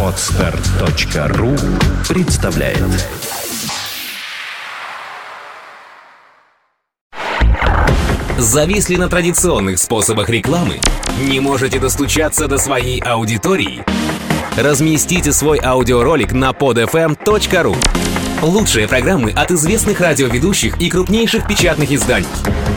[0.00, 1.56] Отстар.ру
[2.08, 2.78] представляет
[8.38, 10.78] Зависли на традиционных способах рекламы?
[11.28, 13.84] Не можете достучаться до своей аудитории?
[14.56, 17.76] Разместите свой аудиоролик на podfm.ru
[18.44, 22.28] Лучшие программы от известных радиоведущих и крупнейших печатных изданий.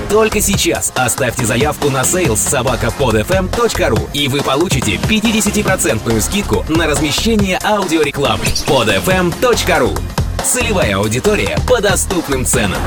[0.10, 8.46] Только сейчас оставьте заявку на sales собакаподфм.ру и вы получите 50% скидку на размещение аудиорекламы.
[8.66, 10.00] podfm.ru
[10.42, 12.80] Целевая аудитория по доступным ценам.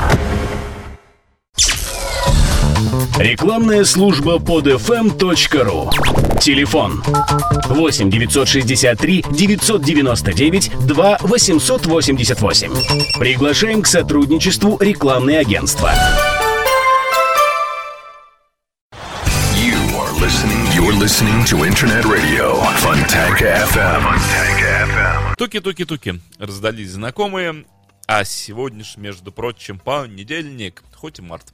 [3.19, 7.03] Рекламная служба podfm.ru Телефон
[7.69, 13.19] 8 963 999 2 888.
[13.19, 15.91] Приглашаем к сотрудничеству рекламные агентства.
[19.55, 20.65] You are listening.
[20.73, 25.35] You're listening to Internet Radio Fontanka FM.
[25.37, 26.19] Туки-туки-туки.
[26.39, 27.65] Раздались знакомые.
[28.07, 31.53] А сегодня между прочим, понедельник, хоть и март.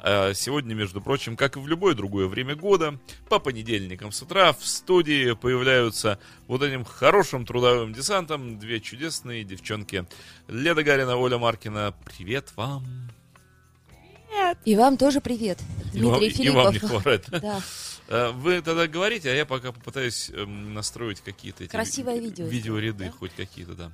[0.00, 4.52] А Сегодня, между прочим, как и в любое другое время года, по понедельникам с утра
[4.52, 10.06] в студии появляются вот этим хорошим трудовым десантом две чудесные девчонки.
[10.46, 11.94] Леда Гарина, Оля Маркина.
[12.04, 12.84] Привет вам.
[14.64, 15.58] И вам тоже привет,
[15.92, 16.92] И вам- Дмитрий и вам Филиппов.
[16.92, 17.24] не хворать.
[17.30, 17.60] Да.
[18.10, 22.46] Э, Вы тогда говорите, а я пока попытаюсь эм, настроить какие-то эти Красивое ви- видео
[22.46, 23.10] видеоряды, да?
[23.10, 23.92] хоть какие-то, да.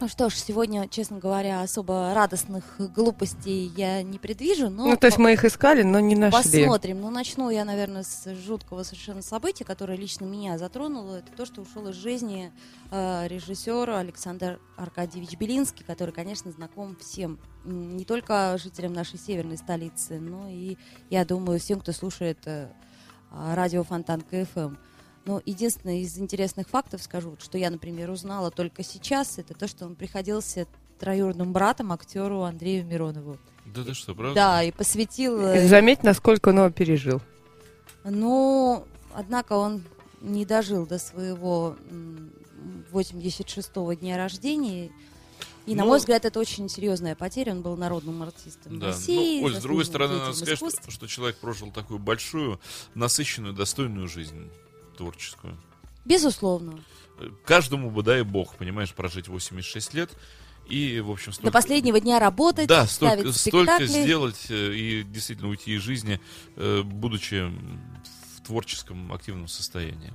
[0.00, 5.06] Ну что ж, сегодня, честно говоря, особо радостных глупостей я не предвижу, но Ну, то
[5.06, 6.62] есть мы их искали, но не нашли.
[6.64, 7.00] посмотрим.
[7.00, 11.16] Ну, начну я, наверное, с жуткого совершенно события, которое лично меня затронуло.
[11.18, 12.52] Это то, что ушел из жизни
[12.90, 20.18] э, режиссер Александр Аркадьевич Белинский, который, конечно, знаком всем, не только жителям нашей северной столицы,
[20.18, 20.76] но и,
[21.08, 22.68] я думаю, всем, кто слушает э,
[23.30, 24.74] радио Фонтанка КФМ.
[25.24, 29.86] Но единственное из интересных фактов скажу, что я, например, узнала только сейчас, это то, что
[29.86, 30.66] он приходился
[30.98, 33.38] троюродным братом актеру Андрею Миронову.
[33.64, 34.34] Да ты что, правда?
[34.34, 35.40] Да, и посвятил...
[35.40, 37.22] И э, Заметь, насколько он его пережил.
[38.04, 39.82] Ну, однако он
[40.20, 42.30] не дожил до своего м,
[42.92, 44.90] 86-го дня рождения.
[45.66, 47.52] И, на Ну, мой взгляд, это очень серьезная потеря.
[47.52, 49.40] Он был народным артистом Да, России.
[49.40, 52.60] ну, Оль, с другой стороны, надо сказать, что, что человек прожил такую большую,
[52.94, 54.50] насыщенную, достойную жизнь
[54.94, 55.56] творческую.
[56.04, 56.80] Безусловно.
[57.44, 60.10] Каждому бы, дай бог, понимаешь, прожить 86 лет
[60.68, 61.52] и, в общем, До столько...
[61.52, 66.20] последнего дня работать, Да, столько, столько сделать э, и действительно уйти из жизни,
[66.56, 67.50] э, будучи
[68.36, 70.12] в творческом активном состоянии.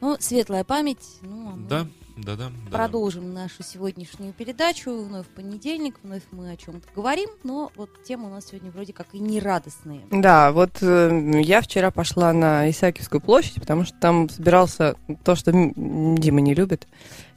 [0.00, 1.06] Ну, светлая память.
[1.20, 1.86] Ну, а да,
[2.16, 2.36] да.
[2.36, 2.50] да.
[2.70, 5.02] Продолжим нашу сегодняшнюю передачу.
[5.02, 9.06] Вновь понедельник, вновь мы о чем-то говорим, но вот темы у нас сегодня вроде как
[9.12, 10.02] и не радостные.
[10.10, 15.52] Да, вот э, я вчера пошла на Исаакиевскую площадь, потому что там собирался то, что
[15.52, 16.86] Дима не любит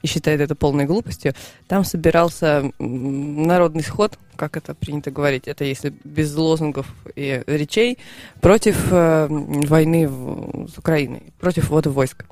[0.02, 1.34] и считает это полной глупостью.
[1.68, 7.98] Там собирался народный сход, как это принято говорить, это если без лозунгов и речей,
[8.42, 12.26] против э, войны в- с Украиной, против ввода войск.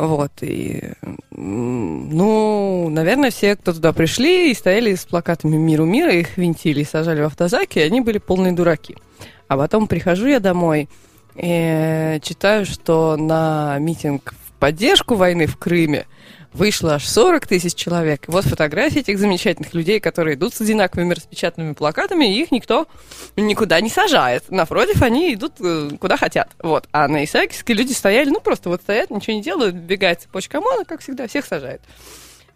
[0.00, 0.92] Вот, и,
[1.32, 6.84] ну, наверное, все, кто туда пришли и стояли с плакатами «Миру мира», их винтили и
[6.84, 8.96] сажали в автозаки, и они были полные дураки.
[9.48, 10.88] А потом прихожу я домой
[11.34, 16.06] и читаю, что на митинг в поддержку войны в Крыме
[16.58, 18.24] вышло аж 40 тысяч человек.
[18.26, 22.86] Вот фотографии этих замечательных людей, которые идут с одинаковыми распечатанными плакатами, и их никто
[23.36, 24.50] никуда не сажает.
[24.50, 26.50] Напротив, они идут э, куда хотят.
[26.62, 26.88] Вот.
[26.92, 30.84] А на Исаакиевске люди стояли, ну, просто вот стоят, ничего не делают, бегает цепочка ОМОНа,
[30.84, 31.80] как всегда, всех сажает.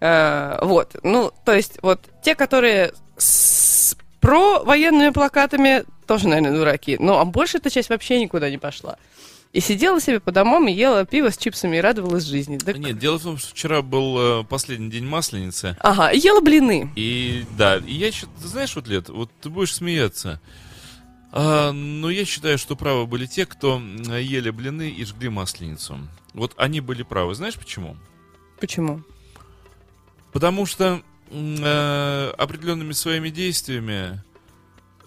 [0.00, 0.96] Э, вот.
[1.02, 6.96] Ну, то есть, вот те, которые с про военными плакатами, тоже, наверное, дураки.
[6.98, 8.96] Ну, а большая-то часть вообще никуда не пошла.
[9.52, 12.56] И сидела себе по домам и ела пиво с чипсами и радовалась жизни.
[12.56, 15.76] Да Нет, дело в том, что вчера был э, последний день Масленицы.
[15.80, 16.90] Ага, и ела блины.
[16.96, 20.40] И да, и я ты знаешь, вот, Лет, вот ты будешь смеяться.
[21.32, 25.98] А, но я считаю, что правы были те, кто ели блины и жгли масленицу.
[26.32, 27.34] Вот они были правы.
[27.34, 27.96] Знаешь почему?
[28.58, 29.02] Почему?
[30.32, 34.22] Потому что э, определенными своими действиями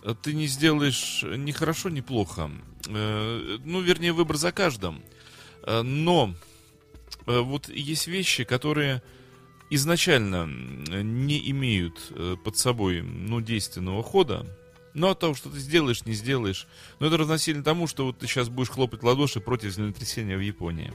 [0.04, 2.52] э, ты не сделаешь ни хорошо, ни плохо.
[2.88, 5.04] Э, ну, вернее, выбор за каждым.
[5.64, 6.34] Э, но
[7.26, 9.02] э, вот есть вещи, которые
[9.70, 14.46] изначально не имеют под собой ну, действенного хода.
[14.94, 16.68] Но от того, что ты сделаешь, не сделаешь.
[17.00, 20.94] Но это равносильно тому, что вот ты сейчас будешь хлопать ладоши против землетрясения в Японии.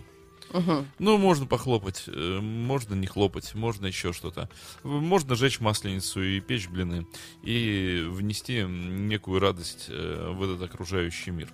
[0.52, 0.84] Угу.
[0.98, 4.48] Ну, можно похлопать, э, можно не хлопать, можно еще что-то.
[4.82, 7.06] Можно жечь масленицу и печь блины,
[7.42, 11.48] и внести некую радость э, в этот окружающий мир.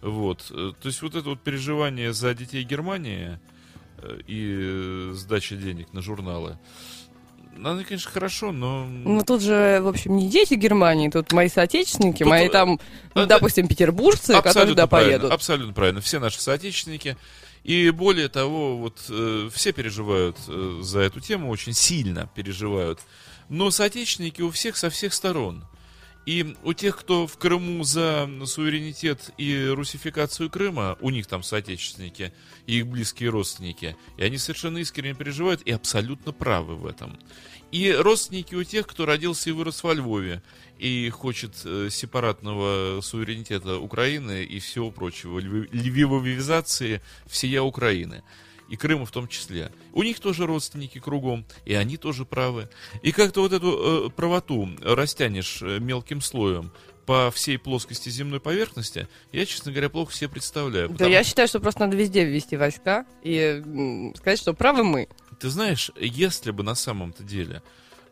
[0.00, 0.46] Вот.
[0.50, 3.38] э, То есть вот это вот переживание за детей Германии
[4.26, 6.58] и сдача денег на журналы,
[7.56, 8.86] оно, конечно, хорошо, но...
[8.86, 12.80] Ну, тут же, в общем, не дети Германии, тут мои соотечественники, Тут, мои там,
[13.14, 15.32] э, допустим, петербуржцы, которые туда правильно, поедут.
[15.32, 16.00] Абсолютно правильно.
[16.00, 17.16] Все наши соотечественники.
[17.64, 23.00] И более того, вот э, все переживают э, за эту тему, очень сильно переживают.
[23.48, 25.64] Но соотечественники у всех со всех сторон.
[26.24, 32.32] И у тех, кто в Крыму за суверенитет и русификацию Крыма, у них там соотечественники
[32.66, 37.18] и их близкие родственники, и они совершенно искренне переживают и абсолютно правы в этом.
[37.72, 40.42] И родственники у тех, кто родился и вырос во Львове,
[40.78, 48.22] и хочет э, сепаратного суверенитета Украины и всего прочего, льви- львивовизации всея Украины.
[48.68, 49.70] И Крыма в том числе.
[49.92, 52.68] У них тоже родственники кругом, и они тоже правы.
[53.02, 56.72] И как-то вот эту э, правоту растянешь э, мелким слоем
[57.06, 60.88] по всей плоскости земной поверхности, я, честно говоря, плохо себе представляю.
[60.88, 65.08] Да, потому я считаю, что просто надо везде ввести войска и сказать, что правы мы.
[65.42, 67.64] Ты знаешь, если бы на самом-то деле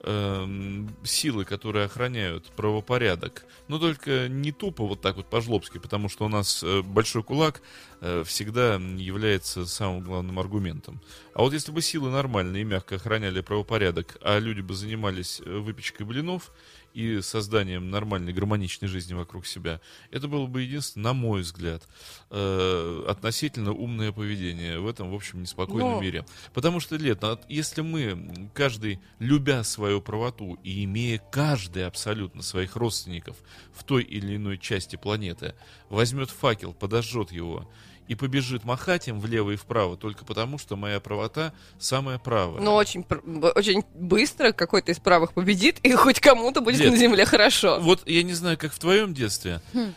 [0.02, 6.24] эм, силы, которые охраняют правопорядок, но только не тупо вот так вот по-жлобски, потому что
[6.24, 7.62] у нас э, большой кулак
[8.00, 11.00] э, всегда является самым главным аргументом.
[11.32, 15.58] А вот если бы силы нормально и мягко охраняли правопорядок, а люди бы занимались э,
[15.58, 16.50] выпечкой блинов
[16.94, 21.86] и созданием нормальной гармоничной жизни вокруг себя, это было бы единственное, на мой взгляд,
[22.30, 26.24] э, относительно умное поведение в этом, в общем, неспокойном Ну, мире.
[26.52, 33.36] Потому что, Лет, если мы, каждый, любя свою правоту и имея каждый абсолютно своих родственников
[33.72, 35.54] в той или иной части планеты,
[35.88, 37.68] возьмет факел, подожжет его
[38.10, 42.60] и побежит махать им влево и вправо только потому, что моя правота самая правая.
[42.60, 46.90] Но очень, пр- б- очень быстро какой-то из правых победит, и хоть кому-то будет Нет.
[46.90, 47.78] на земле хорошо.
[47.80, 49.60] Вот я не знаю, как в твоем детстве.
[49.72, 49.94] Хм.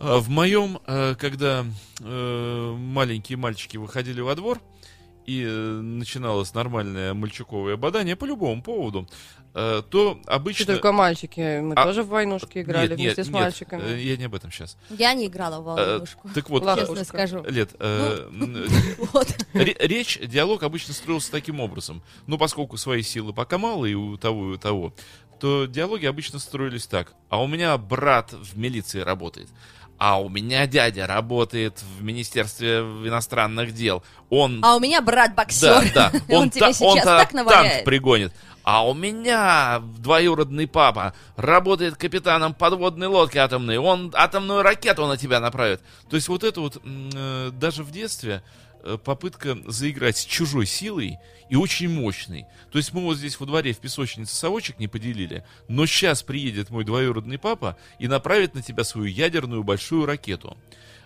[0.00, 1.64] а В моем, э, когда
[2.00, 4.60] э, маленькие мальчики выходили во двор,
[5.26, 9.08] и э, начиналось нормальное мальчуковое бадание по любому поводу,
[9.54, 10.66] э, то Что обычно...
[10.66, 11.60] только мальчики.
[11.60, 13.82] Мы А, тоже в войнушки играли Нет, вместе нет, с нет, мальчиками.
[13.82, 14.76] э, я не об этом сейчас.
[14.90, 16.28] Я не играла в волнушку.
[16.34, 17.44] Так вот, Честно скажу.
[17.48, 17.70] Лет.
[19.52, 22.02] Ре- Речь, диалог обычно строился таким образом.
[22.26, 24.92] Но поскольку свои силы пока мало и у того, и у того,
[25.40, 27.14] то диалоги обычно строились так.
[27.28, 29.48] А у меня брат в милиции работает.
[30.04, 34.02] А у меня дядя работает в Министерстве иностранных дел.
[34.30, 34.58] Он...
[34.64, 35.92] А у меня брат боксер.
[35.94, 36.20] да, да.
[36.36, 37.84] Он тебе та- сейчас та- так танк наваляет.
[37.84, 38.32] пригонит.
[38.64, 43.78] А у меня двоюродный папа работает капитаном подводной лодки атомной.
[43.78, 45.80] Он атомную ракету на тебя направит.
[46.10, 48.40] То есть вот это вот э, даже в э,
[49.04, 51.18] попытка заиграть с чужой силой
[51.48, 52.46] и очень мощной.
[52.70, 56.70] То есть мы вот здесь во дворе в песочнице совочек не поделили, но сейчас приедет
[56.70, 60.56] мой двоюродный папа и направит на тебя свою ядерную большую ракету.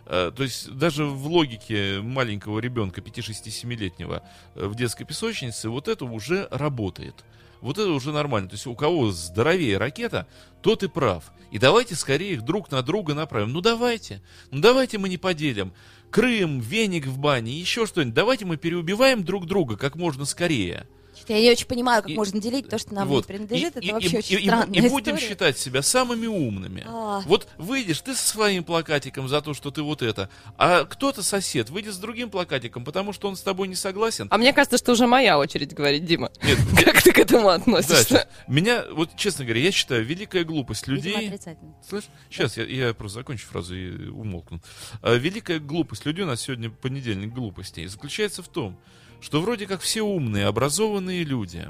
[0.07, 4.23] Э, То есть даже в логике маленького ребенка 5-6-7-летнего
[4.55, 7.25] э, в детской песочнице вот это уже работает.
[7.61, 8.49] Вот это уже нормально.
[8.49, 10.27] То есть у кого здоровее ракета,
[10.63, 11.33] тот и прав.
[11.51, 13.53] И давайте скорее их друг на друга направим.
[13.53, 14.23] Ну давайте.
[14.51, 15.73] Ну давайте мы не поделим.
[16.17, 18.15] Крым, веник в бане, еще что-нибудь.
[18.15, 20.89] Давайте мы переубиваем друг друга как можно скорее.
[21.29, 23.29] Я не очень понимаю, как И- можно делить то, что нам Вот.
[23.29, 23.77] не принадлежит.
[23.77, 25.29] И- Это и- вообще и- очень и- и- странная И будем история.
[25.29, 26.85] считать себя самыми умными.
[26.87, 27.21] А.
[27.27, 30.29] Вот выйдешь ты со своим плакатиком за то, что ты вот это,
[30.59, 34.29] а кто-то сосед выйдет с другим плакатиком, потому что он с тобой не согласен.
[34.31, 36.31] А мне кажется, что уже моя очередь говорить, Дима.
[36.43, 38.29] Нет, Как ты к этому относишься?
[38.49, 41.27] меня, вот честно говоря, я считаю, великая глупость людей...
[41.29, 41.75] отрицательно.
[41.89, 44.61] Слышь, сейчас я, я просто закончу фразу и умолкну.
[45.03, 48.79] А, Великая глупость людей, у нас сегодня понедельник глупостей, заключается в том,
[49.21, 51.67] что вроде как все умные, образованные люди,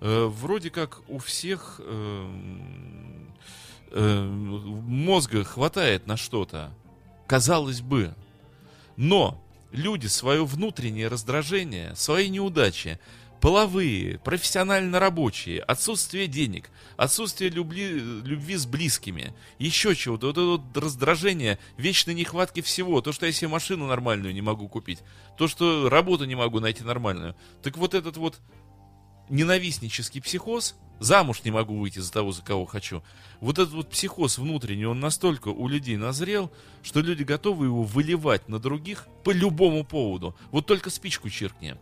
[0.00, 3.32] э, вроде как у всех эм,
[3.90, 6.72] э, мозга хватает на что-то,
[7.26, 8.14] казалось бы.
[8.96, 9.42] Но
[9.72, 12.98] люди свое внутреннее раздражение, свои неудачи,
[13.46, 17.90] половые, профессионально рабочие, отсутствие денег, отсутствие любви,
[18.24, 23.30] любви с близкими, еще чего-то, вот это вот раздражение, вечной нехватки всего, то, что я
[23.30, 24.98] себе машину нормальную не могу купить,
[25.38, 27.36] то, что работу не могу найти нормальную.
[27.62, 28.40] Так вот этот вот
[29.28, 33.04] ненавистнический психоз, замуж не могу выйти за того, за кого хочу.
[33.38, 36.50] Вот этот вот психоз внутренний, он настолько у людей назрел,
[36.82, 40.34] что люди готовы его выливать на других по любому поводу.
[40.50, 41.76] Вот только спичку чиркни.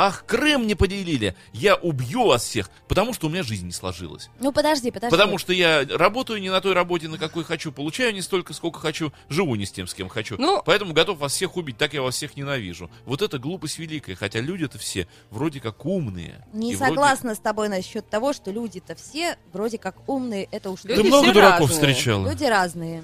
[0.00, 4.30] Ах, Крым не поделили, я убью вас всех, потому что у меня жизнь не сложилась.
[4.38, 5.10] Ну подожди, подожди.
[5.10, 8.78] Потому что я работаю не на той работе, на какой хочу, получаю не столько, сколько
[8.78, 10.36] хочу, живу не с тем, с кем хочу.
[10.38, 12.88] Ну- Поэтому готов вас всех убить, так я вас всех ненавижу.
[13.06, 16.46] Вот это глупость великая, хотя люди-то все вроде как умные.
[16.52, 20.70] Не И вроде- согласна с тобой насчет того, что люди-то все вроде как умные, это
[20.70, 21.74] уж Ты Люди много все дураков разные.
[21.92, 22.30] встречала?
[22.30, 23.02] Люди разные.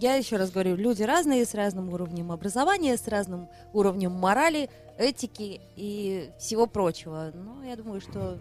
[0.00, 5.60] я еще раз говорю, люди разные, с разным уровнем образования, с разным уровнем морали, этики
[5.76, 7.32] и всего прочего.
[7.34, 8.38] Но я думаю, что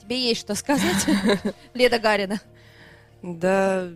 [0.00, 1.06] тебе есть что сказать,
[1.74, 2.40] Леда Гарина.
[3.22, 3.88] Да,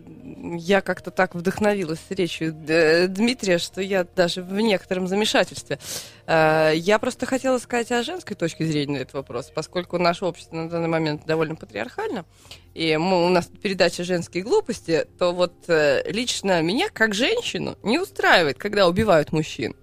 [0.57, 5.77] я как-то так вдохновилась речью Д- Дмитрия, что я даже в некотором замешательстве.
[6.25, 10.55] Э, Я просто хотела сказать о женской точке зрения на этот вопрос, поскольку наше общество
[10.57, 12.25] на данный момент довольно патриархально,
[12.73, 17.99] и мы, у нас передача «Женские глупости», то вот э, лично меня, как женщину, не
[17.99, 19.75] устраивает, когда убивают мужчин.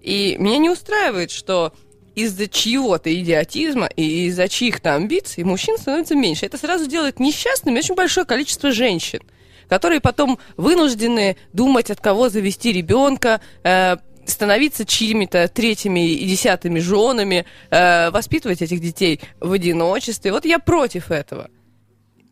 [0.00, 1.72] И меня не устраивает, что
[2.14, 6.46] из-за чьего-то идиотизма и из-за чьих-то амбиций мужчин становится меньше.
[6.46, 9.20] Это сразу делает несчастными очень большое количество женщин,
[9.68, 17.44] которые потом вынуждены думать, от кого завести ребенка, э, становиться чьими-то третьими и десятыми женами,
[17.70, 20.32] э, воспитывать этих детей в одиночестве.
[20.32, 21.50] Вот я против этого.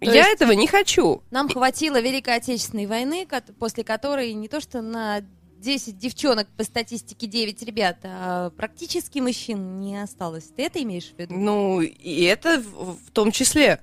[0.00, 1.22] То я этого не хочу.
[1.30, 3.26] Нам хватило Великой Отечественной войны,
[3.58, 5.22] после которой не то что на
[5.64, 10.44] 10 девчонок по статистике 9 ребят, а практически мужчин не осталось.
[10.54, 11.34] Ты это имеешь в виду?
[11.34, 13.80] Ну, и это в, в том числе.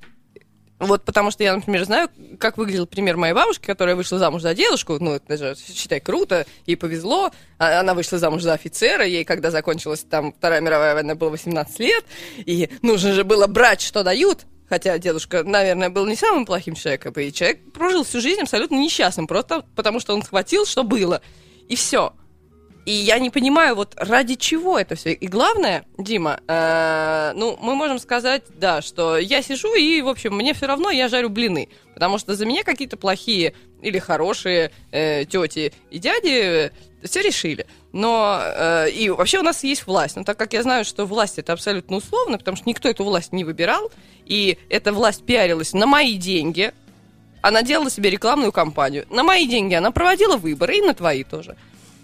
[0.77, 2.09] Вот потому что я, например, знаю,
[2.39, 4.97] как выглядел пример моей бабушки, которая вышла замуж за дедушку.
[4.99, 7.31] Ну, это же, считай, круто, ей повезло.
[7.57, 11.79] А- Она вышла замуж за офицера, ей, когда закончилась там Вторая мировая война, было 18
[11.79, 12.05] лет,
[12.37, 14.45] и нужно же было брать, что дают.
[14.69, 19.27] Хотя дедушка, наверное, был не самым плохим человеком, и человек прожил всю жизнь абсолютно несчастным,
[19.27, 21.21] просто потому что он схватил, что было.
[21.71, 22.11] И все.
[22.85, 25.13] И я не понимаю, вот ради чего это все.
[25.13, 30.35] И главное, Дима, э, ну, мы можем сказать, да, что я сижу и, в общем,
[30.35, 31.69] мне все равно, я жарю блины.
[31.93, 36.73] Потому что за меня какие-то плохие или хорошие э, тети и дяди
[37.03, 37.67] все решили.
[37.93, 40.17] Но э, и вообще у нас есть власть.
[40.17, 43.31] Но так как я знаю, что власть это абсолютно условно, потому что никто эту власть
[43.31, 43.89] не выбирал,
[44.25, 46.73] и эта власть пиарилась на мои деньги,
[47.41, 49.05] она делала себе рекламную кампанию.
[49.09, 51.55] На мои деньги она проводила выборы, и на твои тоже.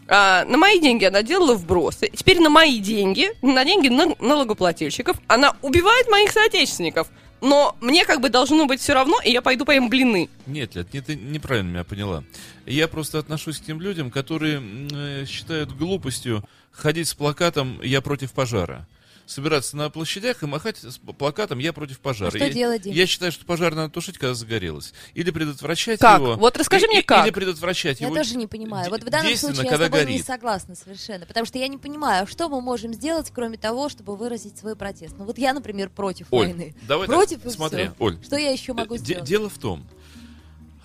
[0.10, 2.10] А, на мои деньги она делала вбросы.
[2.16, 7.08] Теперь на мои деньги, на деньги на- налогоплательщиков, она убивает моих соотечественников.
[7.40, 10.28] Но мне как бы должно быть все равно, и я пойду поем блины.
[10.48, 12.24] Нет, Лет, не, ты неправильно меня поняла.
[12.66, 14.60] Я просто отношусь к тем людям, которые
[14.92, 18.88] э, считают глупостью ходить с плакатом «Я против пожара».
[19.28, 22.30] Собираться на площадях и махать с плакатом «Я против пожара».
[22.30, 22.94] А что я, делать, Дим?
[22.94, 24.94] Я считаю, что пожар надо тушить, когда загорелось.
[25.16, 26.22] Или предотвращать Как?
[26.22, 26.36] его.
[26.36, 27.26] Вот расскажи и- мне, как.
[27.26, 28.16] Или предотвращать Я его.
[28.16, 28.90] тоже не понимаю.
[28.90, 30.26] Вот в данном случае я с тобой не горит.
[30.26, 31.26] согласна совершенно.
[31.26, 35.16] Потому что я не понимаю, что мы можем сделать, кроме того, чтобы выразить свой протест.
[35.18, 36.74] Ну вот я, например, против Оль, войны.
[36.84, 37.96] давай так, против и смотри, всё.
[38.00, 39.26] Оль, Что я еще могу Де- сделать?
[39.26, 39.86] Дело в том,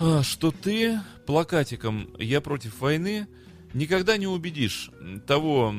[0.01, 3.29] а, что ты плакатиком «Я против войны»
[3.73, 4.91] никогда не убедишь
[5.29, 5.73] того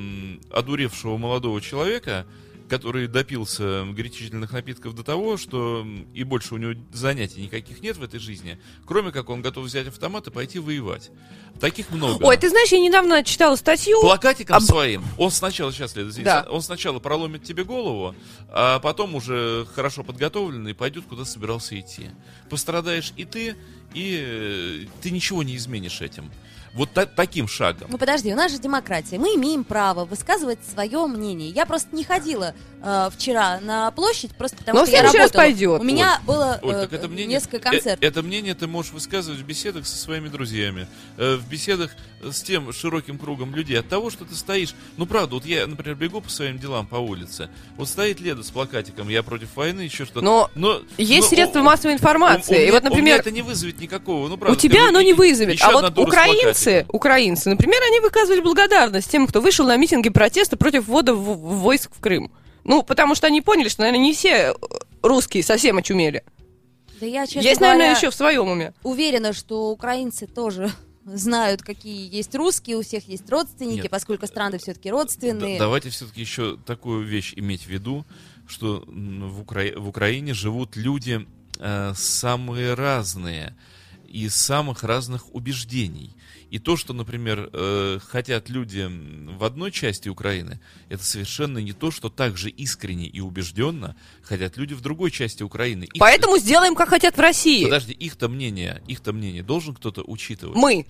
[0.49, 2.25] одуревшего молодого человека,
[2.73, 8.03] который допился горячительных напитков до того, что и больше у него занятий никаких нет в
[8.03, 11.11] этой жизни, кроме как он готов взять автомат и пойти воевать.
[11.59, 12.23] Таких много.
[12.25, 14.01] Ой, ты знаешь, я недавно читала статью.
[14.01, 16.47] Плакатиком Об- своим он сначала, сейчас, извини, Да.
[16.49, 18.15] он сначала проломит тебе голову,
[18.49, 22.09] а потом уже хорошо подготовленный пойдет, куда собирался идти.
[22.49, 23.55] Пострадаешь и ты,
[23.93, 26.31] и э, ты ничего не изменишь этим.
[26.73, 27.87] Вот та- таким шагом.
[27.91, 29.19] Ну подожди, у нас же демократия.
[29.19, 31.49] Мы имеем право высказывать свое мнение.
[31.49, 35.27] Я просто не ходила э, вчера на площадь, просто потому Но что в я работала.
[35.41, 35.79] пойдет.
[35.79, 37.99] У меня было Оль, э, это мнение, несколько э, концертов.
[38.01, 40.87] это мнение ты можешь высказывать в беседах со своими друзьями,
[41.17, 41.91] э, в беседах
[42.23, 43.79] с тем широким кругом людей.
[43.79, 46.95] От того, что ты стоишь, ну правда, вот я, например, бегу по своим делам по
[46.95, 50.21] улице, вот стоит Леда с плакатиком «Я против войны», еще что-то.
[50.21, 52.53] Но Но есть но средства у- массовой информации.
[52.55, 54.27] У- у и меня- вот, у меня например, это не вызовет никакого.
[54.27, 55.61] Ну, У правда, тебя скажу, оно не вызовет.
[55.61, 60.57] А вот с украинцы, украинцы, например, они выказывали благодарность тем, кто вышел на митинги протеста
[60.57, 62.31] против ввода в- в- войск в Крым.
[62.63, 64.53] Ну, потому что они поняли, что, наверное, не все э,
[65.01, 66.23] русские совсем очумели.
[66.99, 68.73] Да я, честно Есть, говоря, наверное, еще в своем уме.
[68.83, 70.71] уверена, что украинцы тоже
[71.05, 73.89] знают, какие есть русские, у всех есть родственники, Нет.
[73.89, 75.59] поскольку страны все-таки Да- родственные.
[75.59, 78.05] давайте все-таки еще такую вещь иметь в виду,
[78.47, 81.25] что в, Укра- в Украине живут люди
[81.59, 83.55] э, самые разные,
[84.07, 86.15] из самых разных убеждений.
[86.53, 91.89] И то, что, например, э, хотят люди в одной части Украины, это совершенно не то,
[91.89, 95.85] что так же искренне и убежденно хотят люди в другой части Украины.
[95.85, 97.63] Их- Поэтому сделаем, как хотят в России.
[97.63, 100.55] Подожди, их-то мнение, их-то мнение должен кто-то учитывать.
[100.55, 100.85] Мы.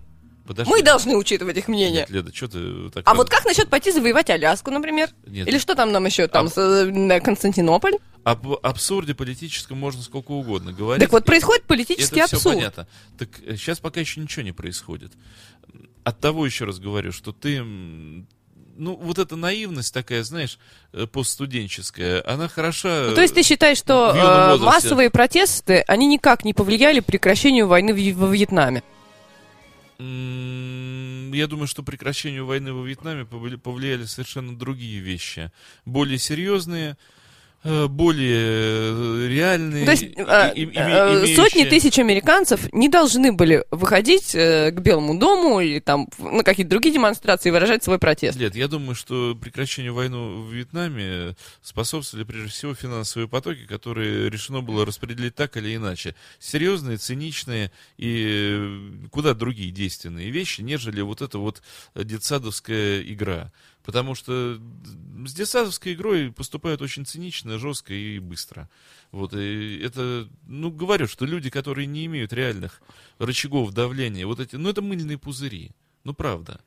[0.45, 0.69] Подожди.
[0.69, 2.01] Мы должны учитывать их мнение.
[2.01, 3.07] Нет, Леда, что ты так...
[3.07, 5.11] А вот как насчет пойти завоевать Аляску, например?
[5.25, 5.47] Нет.
[5.47, 6.27] Или что там нам еще?
[6.27, 7.93] Там А- э, Константинополь?
[8.25, 11.01] Об абсурде политическом можно сколько угодно говорить.
[11.03, 12.55] Так вот, происходит политический это все абсурд.
[12.55, 12.87] понятно.
[13.17, 15.11] Так сейчас пока еще ничего не происходит.
[16.03, 18.25] От того еще раз говорю, что ты, ну
[18.95, 20.59] вот эта наивность такая, знаешь,
[20.91, 23.07] э, постстуденческая, она хороша.
[23.09, 27.67] Ну, то есть ты считаешь, что э, массовые протесты, они никак не повлияли к прекращению
[27.67, 28.83] войны в- во Вьетнаме?
[29.99, 35.51] Я думаю, что прекращению войны во Вьетнаме повли- повлияли совершенно другие вещи.
[35.85, 36.95] Более серьезные, э,
[37.63, 39.85] более э, реальные.
[39.85, 44.35] То есть и- э, и- име- э, сотни имеющие- тысяч американцев не должны были выходить
[44.35, 48.37] э, к Белому дому или там на какие-то другие демонстрации и выражать свой протест.
[48.37, 54.61] Нет, я думаю, что прекращению войны в Вьетнаме способствовали прежде всего финансовые потоки, которые решено
[54.61, 56.15] было распределить так или иначе.
[56.39, 61.61] Серьезные, циничные и э, куда другие действенные вещи, нежели вот эта вот
[61.95, 63.51] детсадовская игра.
[63.83, 64.59] Потому что
[65.25, 68.69] с детсадовской игрой поступают очень цинично, жестко и быстро.
[69.11, 72.81] Вот, и это, ну, говорю, что люди, которые не имеют реальных
[73.19, 75.71] рычагов давления, вот эти, ну, это мыльные пузыри.
[76.03, 76.61] Ну, правда.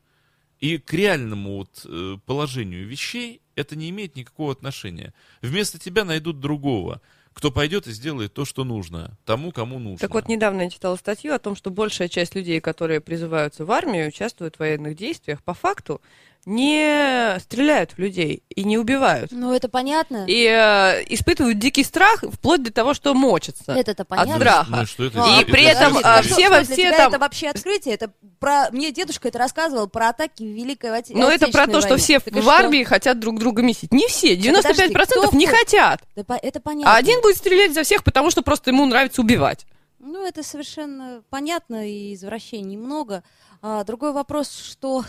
[0.61, 5.13] И к реальному вот, э, положению вещей это не имеет никакого отношения.
[5.43, 9.99] Вместо тебя найдут другого, кто пойдет и сделает то, что нужно, тому, кому нужно.
[9.99, 13.73] Так вот, недавно я читала статью о том, что большая часть людей, которые призываются в
[13.73, 16.01] армию, участвуют в военных действиях, по факту
[16.47, 19.33] не стреляют в людей и не убивают.
[19.33, 20.25] Ну, это понятно.
[20.29, 23.73] И э, испытывают дикий страх вплоть до того, что мочатся.
[23.73, 24.37] Это-то От понятно.
[24.37, 24.67] страха.
[24.71, 27.09] Ну, что это, А, И это- при это этом, же а, все во- все там-
[27.09, 27.95] это вообще открытие.
[27.95, 28.71] Это про...
[28.71, 31.15] Мне дедушка это рассказывал про атаки в Великой Оте...
[31.17, 32.51] Но это про то, что Отечественной все в что?
[32.53, 33.93] армии хотят друг друга месить.
[33.93, 36.01] Не все, 95% подожди, кто не хотят.
[36.15, 36.93] Это понятно.
[36.93, 39.67] А один будет стрелять за всех, потому что просто ему нравится убивать.
[39.99, 43.25] Ну, это совершенно понятно, и извращений много.
[43.63, 45.05] А, другой вопрос, что...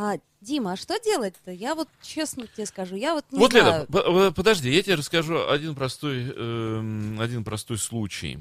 [0.00, 1.50] А, Дима, а что делать-то?
[1.50, 3.64] Я вот честно тебе скажу, я вот не Вот, знаю.
[3.66, 8.38] Лена, по- по- подожди, я тебе расскажу один простой, эм, один простой случай.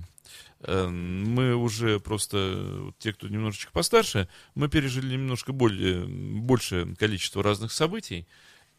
[0.62, 7.42] Эм, Мы уже просто, вот те, кто немножечко постарше, мы пережили немножко более, большее количество
[7.42, 8.28] разных событий.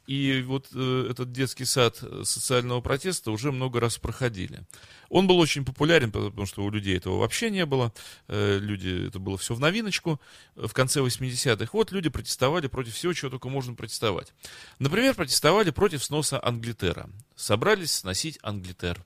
[0.09, 4.63] И вот э, этот детский сад социального протеста уже много раз проходили.
[5.11, 7.93] Он был очень популярен, потому что у людей этого вообще не было.
[8.27, 10.19] Э, люди, это было все в новиночку.
[10.57, 14.33] В конце 80-х вот люди протестовали против всего, чего только можно протестовать.
[14.79, 17.11] Например, протестовали против сноса Англитера.
[17.37, 19.05] Собрались сносить Англитер.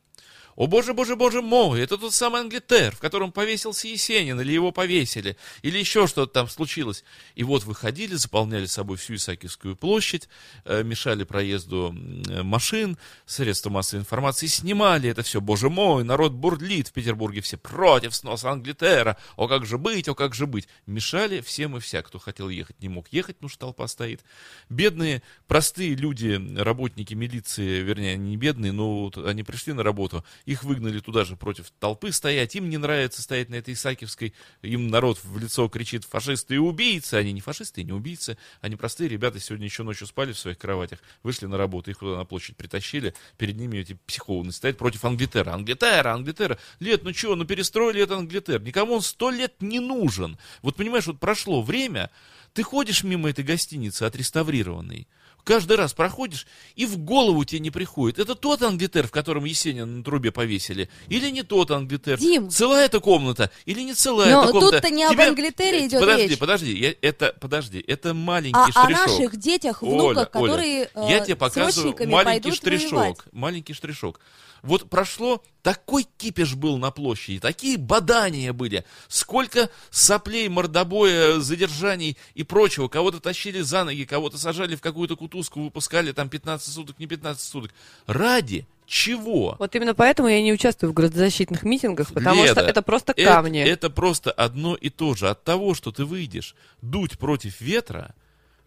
[0.57, 4.71] О боже, боже, боже мой, это тот самый Англитер, в котором повесился Есенин, или его
[4.71, 7.05] повесили, или еще что-то там случилось.
[7.35, 10.29] И вот выходили, заполняли собой всю Исаакиевскую площадь,
[10.65, 11.95] э, мешали проезду
[12.29, 15.41] э, машин, средства массовой информации, снимали это все.
[15.41, 19.17] Боже мой, народ бурлит в Петербурге, все против сноса Англитера.
[19.37, 20.69] О, как же быть, о, как же быть.
[20.87, 24.21] Мешали всем и вся, кто хотел ехать, не мог ехать, потому что толпа стоит.
[24.69, 30.65] Бедные, простые люди, работники милиции, вернее, не бедные, но вот они пришли на работу, их
[30.65, 35.19] выгнали туда же против толпы стоять, им не нравится стоять на этой Исаакиевской, им народ
[35.23, 39.41] в лицо кричит фашисты и убийцы, они не фашисты и не убийцы, они простые ребята,
[39.41, 43.15] сегодня еще ночью спали в своих кроватях, вышли на работу, их туда на площадь притащили,
[43.37, 48.19] перед ними эти психованные стоят против Англитера, Англитера, Англитера, Лет, ну чего, ну перестроили этот
[48.19, 52.11] Англитер, никому он сто лет не нужен, вот понимаешь, вот прошло время,
[52.53, 55.09] ты ходишь мимо этой гостиницы отреставрированной,
[55.45, 58.19] каждый раз проходишь, и в голову тебе не приходит.
[58.19, 62.19] Это тот Англитер, в котором Есенин на трубе повесили, или не тот Англитер?
[62.19, 62.51] Дим.
[62.51, 64.73] Целая эта комната, или не целая Но эта комната?
[64.81, 66.39] тут-то не об Англитере идет подожди, речь.
[66.39, 69.07] Подожди, я- это, подожди, это маленький А о штришок.
[69.09, 72.93] наших детях, Оля, внуках, Оля, которые э, я тебе показываю маленький штришок.
[72.93, 73.17] воевать.
[73.33, 74.21] Маленький штришок.
[74.63, 82.45] Вот прошло, такой кипиш был на площади, такие бадания были, сколько соплей, мордобоя, задержаний и
[82.45, 82.87] прочего.
[82.87, 87.43] Кого-то тащили за ноги, кого-то сажали в какую-то кутузку, выпускали там 15 суток, не 15
[87.43, 87.73] суток.
[88.07, 89.57] Ради чего?
[89.59, 93.25] Вот именно поэтому я не участвую в градозащитных митингах, потому Леда, что это просто это-
[93.25, 93.61] камни.
[93.63, 95.29] Это, просто одно и то же.
[95.29, 98.15] От того, что ты выйдешь дуть против ветра,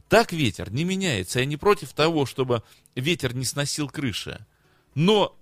[0.09, 1.39] так ветер не меняется.
[1.39, 2.63] Я не против того, чтобы
[2.95, 4.45] ветер не сносил крыши.
[4.93, 5.35] Но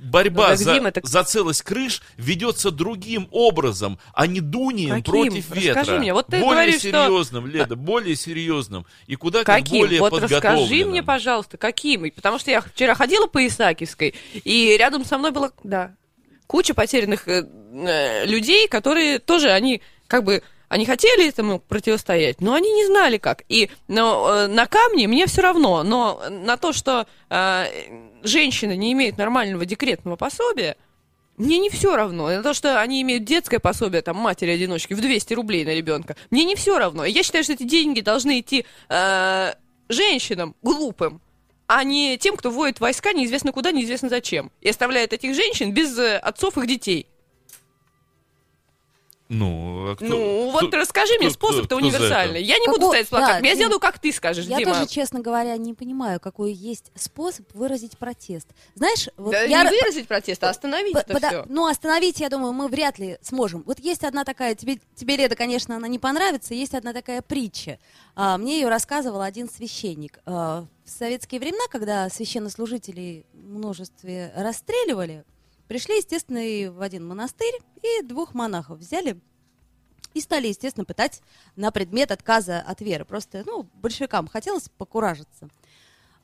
[0.00, 5.12] борьба Ну, за, так- за целость крыш ведется другим образом, а не дунием Каким?
[5.12, 5.98] против Расскажи ветра.
[5.98, 6.12] мне.
[6.12, 8.86] Вот ты более говоришь, что- серьезным, Леда, более серьезным.
[9.06, 9.78] И куда как Каким?
[9.78, 10.90] более Вот расскажи подготовленным.
[10.90, 12.10] мне, пожалуйста, каким?
[12.10, 15.94] Потому что я вчера ходила по Исаакиевской, и рядом со мной была, да,
[16.46, 22.54] куча потерянных э, э, людей, которые тоже, они как бы, они хотели этому противостоять, но
[22.54, 23.42] они не знали как.
[23.48, 27.66] И но, э, на камне мне все равно, но на то, что э,
[28.22, 30.76] женщины не имеют нормального декретного пособия,
[31.36, 32.28] мне не все равно.
[32.28, 36.16] На то, что они имеют детское пособие, там, матери-одиночки, в 200 рублей на ребенка.
[36.30, 37.04] Мне не все равно.
[37.04, 39.54] Я считаю, что эти деньги должны идти э,
[39.88, 41.20] женщинам глупым,
[41.66, 44.52] а не тем, кто вводит войска неизвестно куда, неизвестно зачем.
[44.60, 47.08] И оставляет этих женщин без э, отцов их детей.
[49.30, 52.42] Ну, а кто- ну, кто- вот расскажи мне, кто- кто- способ-то кто универсальный.
[52.42, 54.74] Я не буду стоять с плакатом, да, я сделаю, как ты скажешь, Я Дима.
[54.74, 58.48] тоже, честно говоря, не понимаю, какой есть способ выразить протест.
[58.74, 59.64] Знаешь, вот Да я...
[59.64, 61.44] не выразить протест, а остановить это пода- все.
[61.48, 63.62] Ну, остановить, я думаю, мы вряд ли сможем.
[63.66, 67.78] Вот есть одна такая, тебе, тебе Леда, конечно, она не понравится, есть одна такая притча.
[68.16, 70.20] А, мне ее рассказывал один священник.
[70.26, 75.24] А, в советские времена, когда священнослужителей в множестве расстреливали,
[75.74, 79.20] пришли, естественно, и в один монастырь, и двух монахов взяли
[80.12, 81.20] и стали, естественно, пытать
[81.56, 83.04] на предмет отказа от веры.
[83.04, 85.48] Просто, ну, большевикам хотелось покуражиться.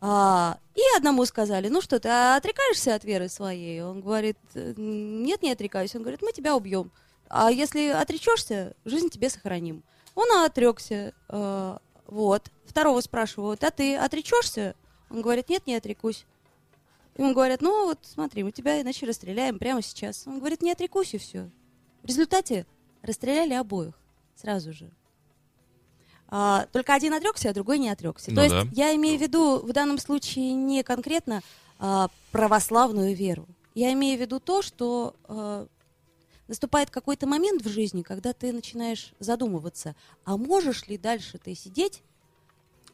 [0.01, 3.83] А, и одному сказали, ну что, ты отрекаешься от веры своей?
[3.83, 5.97] Он говорит, «Э, нет, не отрекаюсь.
[5.97, 6.93] Он говорит, мы тебя убьем.
[7.29, 9.83] А если отречешься, жизнь тебе сохраним.
[10.15, 11.13] Он отрекся.
[11.29, 12.53] э, вот.
[12.67, 14.77] Второго спрашивают, а ты отречешься?
[15.11, 16.25] Он говорит, нет, не отрекусь.
[17.21, 20.27] Ему говорят, ну вот смотри, мы тебя иначе расстреляем прямо сейчас.
[20.27, 21.51] Он говорит, не отрекусь и все.
[22.03, 22.67] В результате
[23.03, 23.95] расстреляли обоих
[24.37, 24.91] сразу же.
[26.29, 28.31] А, только один отрекся, а другой не отрекся.
[28.31, 28.61] Ну То да.
[28.61, 31.43] есть я имею в виду в данном случае не конкретно
[31.79, 33.47] а, православную веру.
[33.75, 35.67] Я имею в виду то, что а,
[36.49, 42.03] наступает какой-то момент в жизни, когда ты начинаешь задумываться, а можешь ли дальше ты сидеть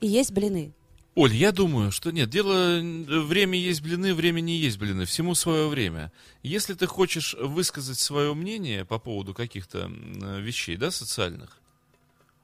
[0.01, 0.73] и есть блины?
[1.17, 5.35] Оль, я думаю, что нет, дело, э, время есть блины, время не есть блины, всему
[5.35, 6.13] свое время.
[6.43, 11.59] Если ты хочешь высказать свое мнение по поводу каких-то э, вещей, да, социальных,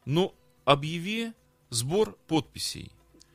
[0.06, 1.34] ну, объяви
[1.68, 2.90] сбор подписей.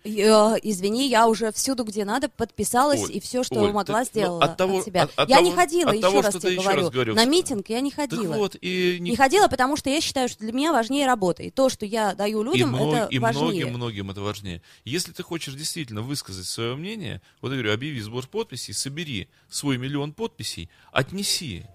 [0.07, 4.11] Я, извини, я уже всюду, где надо, подписалась Оль, и все, что Оль, могла, ты-
[4.13, 5.03] ну, сделала от того- от себя.
[5.03, 6.81] от- от я не того- ходила, от еще того, раз тебе говорю.
[6.81, 8.35] раз говорил, На митинг я не Так ходила.
[8.35, 11.43] вот, и Не ходила, потому что я считаю, что для меня важнее работа.
[11.43, 13.43] И то, что я даю И, людям, мно- это и важнее.
[13.43, 14.61] многим, многим это важнее.
[14.85, 19.77] Если ты хочешь действительно высказать свое мнение, вот я говорю, объяви сбор подписей, собери свой
[19.77, 21.65] миллион подписей, отнеси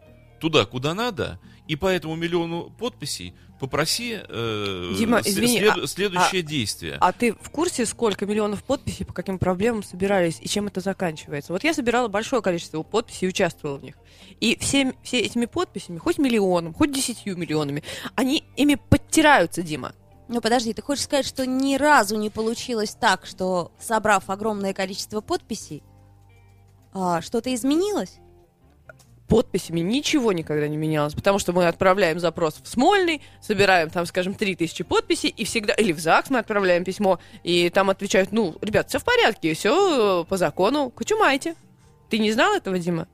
[0.40, 1.38] туда, куда надо,
[1.72, 6.98] и по этому миллиону подписей попроси э, Дима, извини, след- а- следующее действие.
[7.00, 11.54] А ты в курсе, сколько миллионов подписей, по каким проблемам собирались и чем это заканчивается?
[11.54, 13.94] Вот я собирала большое количество подписей и участвовала в них.
[14.38, 17.82] И все, все этими подписями, хоть миллионом, хоть десятью миллионами,
[18.16, 19.94] они ими подтираются, Дима.
[20.28, 25.22] Ну подожди, ты хочешь сказать, что ни разу не получилось так, что собрав огромное количество
[25.22, 25.82] подписей,
[26.92, 28.18] а, что-то изменилось?
[29.32, 34.34] Подписями ничего никогда не менялось, потому что мы отправляем запрос в Смольный, собираем там, скажем,
[34.34, 38.90] 3000 подписей, и всегда, или в ЗАГС мы отправляем письмо, и там отвечают, ну, ребят,
[38.90, 41.54] все в порядке, все по закону, кочумайте.
[42.10, 43.08] Ты не знал этого, Дима?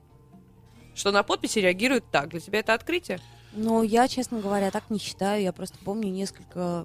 [0.92, 2.30] Что на подписи реагируют так.
[2.30, 3.20] Для тебя это открытие?
[3.52, 5.40] Ну, я, честно говоря, так не считаю.
[5.40, 6.84] Я просто помню несколько...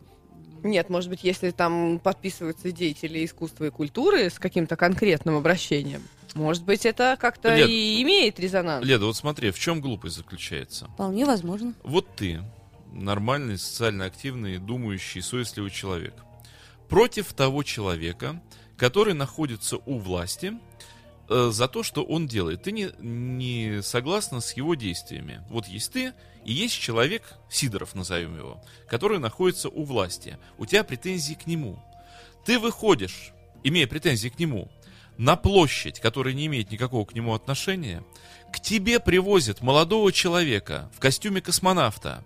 [0.62, 6.64] Нет, может быть, если там подписываются деятели искусства и культуры с каким-то конкретным обращением, может
[6.64, 8.86] быть, это как-то Лен, и имеет резонанс.
[8.86, 10.88] Леда, вот смотри, в чем глупость заключается?
[10.88, 11.74] Вполне возможно.
[11.84, 12.42] Вот ты,
[12.92, 16.14] нормальный, социально активный, думающий, совестливый человек,
[16.90, 18.42] против того человека,
[18.78, 20.54] который находится у власти,
[21.30, 22.64] э, за то, что он делает.
[22.64, 25.44] Ты не, не согласна с его действиями.
[25.50, 26.14] Вот есть ты,
[26.46, 30.38] и есть человек, Сидоров назовем его, который находится у власти.
[30.58, 31.80] У тебя претензии к нему.
[32.46, 33.32] Ты выходишь,
[33.64, 34.70] имея претензии к нему,
[35.18, 38.04] на площадь, которая не имеет никакого к нему отношения,
[38.52, 42.24] к тебе привозят молодого человека в костюме космонавта,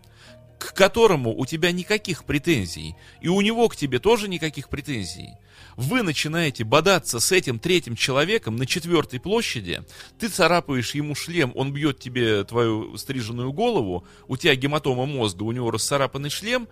[0.59, 5.33] к которому у тебя никаких претензий, и у него к тебе тоже никаких претензий.
[5.75, 9.83] Вы начинаете бодаться с этим третьим человеком на четвертой площади,
[10.19, 15.51] ты царапаешь ему шлем, он бьет тебе твою стриженную голову, у тебя гематома мозга, у
[15.51, 16.67] него расцарапанный шлем,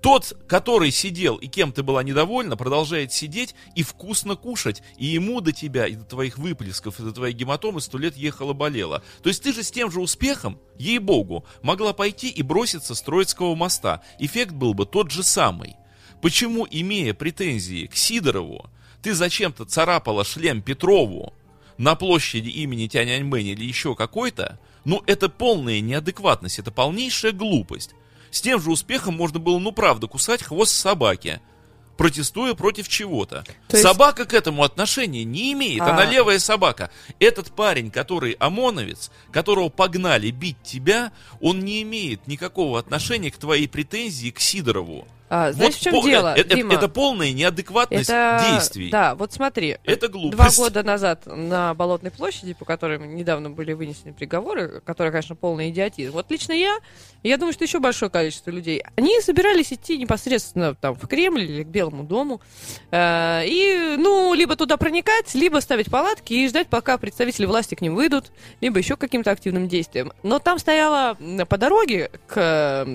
[0.00, 4.82] тот, который сидел и кем ты была недовольна, продолжает сидеть и вкусно кушать.
[4.96, 9.02] И ему до тебя, и до твоих выплесков, и до твоей гематомы сто лет ехала-болела.
[9.22, 13.54] То есть ты же с тем же успехом, ей-богу, могла пойти и броситься с Троицкого
[13.54, 14.02] моста.
[14.18, 15.76] Эффект был бы тот же самый.
[16.22, 18.70] Почему, имея претензии к Сидорову,
[19.02, 21.32] ты зачем-то царапала шлем Петрову
[21.76, 27.94] на площади имени Тяньаньмэнь или еще какой-то, ну это полная неадекватность, это полнейшая глупость.
[28.30, 31.40] С тем же успехом можно было, ну правда, кусать хвост собаки,
[31.96, 33.44] протестуя против чего-то.
[33.68, 36.90] То есть- Собака к этому отношения не имеет, А- она левая собака.
[37.18, 43.68] Этот парень, который ОМОНовец, которого погнали бить тебя, он не имеет никакого отношения к твоей
[43.68, 45.06] претензии к Сидорову.
[45.30, 46.74] А, знаешь, Вот в чем по- дело, э- э- Дима?
[46.74, 48.90] Это полная неадекватность Это- действий.
[48.90, 49.76] Да, вот смотри.
[49.84, 50.58] Это Два глупость.
[50.58, 56.12] года назад на Болотной площади, по которой недавно были вынесены приговоры, которые, конечно, полный идиотизм.
[56.12, 56.78] Вот лично я,
[57.22, 61.62] я думаю, что еще большое количество людей, они собирались идти непосредственно там в Кремль или
[61.62, 62.40] к Белому дому,
[62.90, 67.80] э, и, ну, либо туда проникать, либо ставить палатки и ждать, пока представители власти к
[67.82, 68.26] ним выйдут,
[68.60, 70.12] либо еще каким-то активным действиям.
[70.22, 71.16] Но там стояла
[71.48, 72.86] по дороге к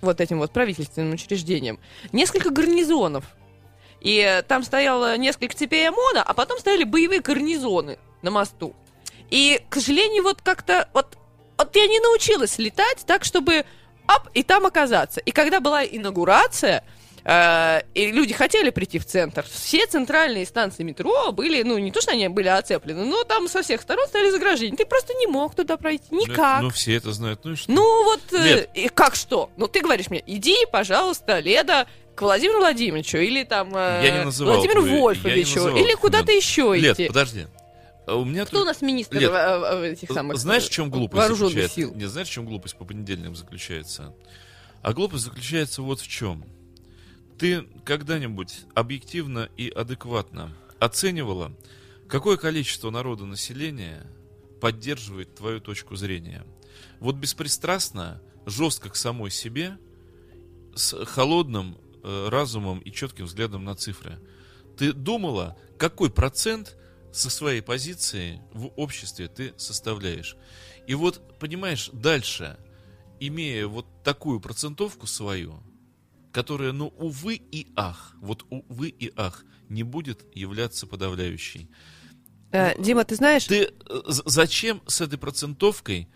[0.00, 1.78] вот этим вот правительственным учреждениям
[2.12, 3.24] несколько гарнизонов.
[4.00, 8.74] И э, там стояло несколько цепей ОМОНа, а потом стояли боевые гарнизоны на мосту.
[9.30, 10.88] И, к сожалению, вот как-то...
[10.94, 11.18] Вот,
[11.56, 13.64] вот я не научилась летать так, чтобы
[14.06, 15.20] ап, и там оказаться.
[15.20, 16.84] И когда была инаугурация,
[17.28, 22.00] э, и люди хотели прийти в центр, все центральные станции метро были, ну, не то,
[22.00, 24.76] что они были оцеплены, но там со всех сторон стояли заграждения.
[24.76, 26.06] Ты просто не мог туда пройти.
[26.10, 26.62] Ну, Никак.
[26.62, 27.40] Ну, все это знают.
[27.44, 27.70] Ну и что?
[27.70, 28.70] Ну вот, э, Лед.
[28.74, 29.50] и как что?
[29.56, 34.24] Ну ты говоришь мне, иди, пожалуйста, Леда, к Владимиру Владимировичу или там э, Я не
[34.24, 37.06] называл Владимиру не Вольфовичу называл или куда-то еще Лет, идти.
[37.08, 37.46] подожди.
[38.06, 40.68] А У меня Кто тут- у нас министр Лет, э, э, этих самых Знаешь, в
[40.68, 41.76] э, чем глупость вооруженных заключается?
[41.80, 41.94] сил?
[41.94, 44.14] Не знаешь, в чем глупость по понедельникам заключается?
[44.82, 46.44] А глупость заключается вот в чем.
[47.38, 51.56] Ты когда-нибудь объективно и адекватно оценивала,
[52.08, 54.04] какое количество народа населения
[54.60, 56.44] поддерживает твою точку зрения?
[56.98, 59.78] Вот беспристрастно, жестко к самой себе,
[60.74, 64.18] с холодным э, разумом и четким взглядом на цифры.
[64.76, 66.76] Ты думала, какой процент
[67.12, 70.36] со своей позиции в обществе ты составляешь?
[70.88, 72.58] И вот, понимаешь, дальше,
[73.20, 75.62] имея вот такую процентовку свою,
[76.32, 81.68] которая, ну, увы и ах, вот увы и ах, не будет являться подавляющей.
[82.50, 86.08] Э, Дима, ты знаешь, Ты э, зачем с этой процентовкой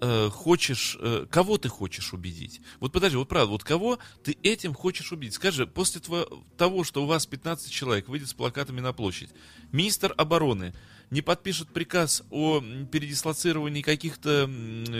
[0.00, 2.60] э, хочешь, э, кого ты хочешь убедить?
[2.80, 5.34] Вот подожди, вот правда, вот кого ты этим хочешь убедить?
[5.34, 6.02] Скажи, после
[6.58, 9.30] того, что у вас 15 человек выйдет с плакатами на площадь,
[9.70, 10.74] министр обороны
[11.10, 14.50] не подпишет приказ о передислоцировании каких-то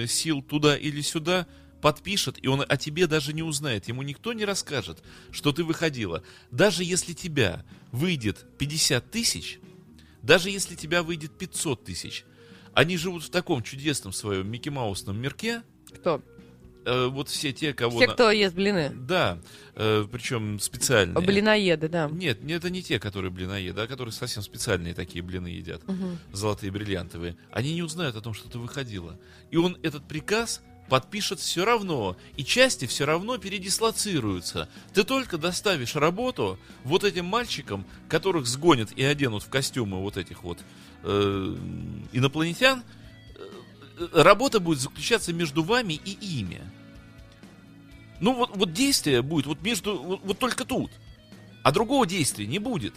[0.07, 1.47] сил туда или сюда,
[1.83, 3.89] подпишет, и он о тебе даже не узнает.
[3.89, 6.23] Ему никто не расскажет, что ты выходила.
[6.51, 9.59] Даже если тебя выйдет 50 тысяч,
[10.23, 12.25] даже если тебя выйдет 500 тысяч,
[12.73, 16.23] они живут в таком чудесном своем Микки Маусном мирке, кто?
[16.87, 17.97] э, вот все те, кого...
[17.99, 18.91] Все, на- кто ест блины.
[18.95, 19.39] Да,
[19.75, 21.23] э, причем специальные.
[21.25, 22.09] Блиноеды, да.
[22.11, 26.19] Нет, не- это не те, которые блиноеды, а которые совсем специальные такие блины едят, Мгм.
[26.33, 27.37] золотые бриллиантовые.
[27.51, 29.19] Они не узнают о том, что ты выходила.
[29.51, 34.69] И он этот приказ подпишет все равно, и части все равно передислоцируются.
[34.93, 40.43] Ты только доставишь работу вот этим мальчикам, которых сгонят и оденут в костюмы вот этих
[40.43, 40.59] вот
[41.03, 41.57] э,
[42.13, 42.83] инопланетян,
[43.37, 46.61] э, работа будет заключаться между вами и ими.
[48.21, 50.91] Ну вот, вот действие будет вот между, вот, вот только тут.
[51.63, 52.93] А другого действия не будет.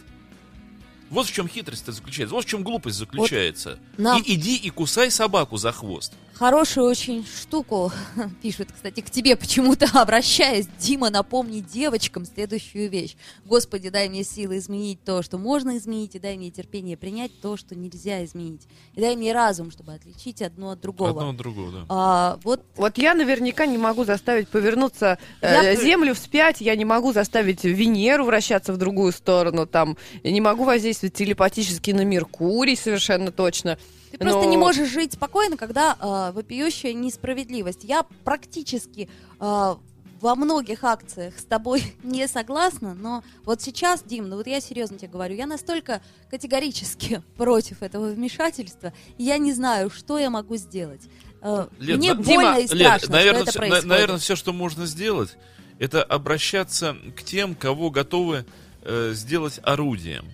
[1.10, 3.78] Вот в чем хитрость заключается, вот в чем глупость заключается.
[3.96, 6.12] нам- И иди и кусай собаку за хвост.
[6.34, 7.90] Хорошую очень штуку
[8.42, 10.66] пишут, кстати, к тебе почему-то обращаясь.
[10.78, 13.16] Дима, напомни девочкам следующую вещь.
[13.46, 17.56] Господи, дай мне силы изменить то, что можно изменить, и дай мне терпение принять то,
[17.56, 18.66] что нельзя изменить.
[18.94, 21.10] И дай мне разум, чтобы отличить одно от другого.
[21.12, 21.86] Одно от другого, да.
[21.88, 26.84] А, вот Вот я наверняка не могу заставить повернуться э, Я- Землю вспять, я не
[26.84, 32.76] могу заставить Венеру вращаться в другую сторону, там, я не могу воздействовать телепатически на Меркурий
[32.76, 33.78] совершенно точно.
[34.10, 37.84] Ты просто Но- не можешь жить спокойно, когда э, вопиющая несправедливость.
[37.84, 39.08] Я практически
[39.40, 39.74] э,
[40.20, 44.96] во многих акциях с тобой не согласна, но вот сейчас, Дим, ну вот я серьезно
[44.98, 50.56] тебе говорю, я настолько категорически против этого вмешательства, и я не знаю, что я могу
[50.56, 51.02] сделать.
[51.42, 53.88] Э, Лен, Мне на- больно и Лен, страшно, наверное, что это все, на- происходит.
[53.90, 55.36] наверное, все, что можно сделать,
[55.78, 58.46] это обращаться к тем, кого готовы
[58.82, 60.24] э, сделать орудием.